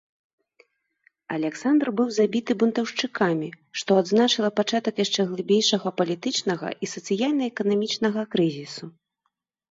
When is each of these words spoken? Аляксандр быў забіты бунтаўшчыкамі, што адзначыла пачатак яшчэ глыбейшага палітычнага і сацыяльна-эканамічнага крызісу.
Аляксандр 1.33 1.89
быў 1.97 2.07
забіты 2.13 2.51
бунтаўшчыкамі, 2.63 3.49
што 3.81 3.97
адзначыла 4.01 4.49
пачатак 4.59 4.95
яшчэ 5.05 5.21
глыбейшага 5.33 5.87
палітычнага 6.01 6.67
і 6.87 6.89
сацыяльна-эканамічнага 6.95 8.25
крызісу. 8.33 8.85